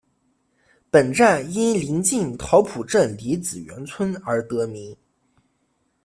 [0.89, 4.97] 本站因临近桃浦镇李子园村而得名。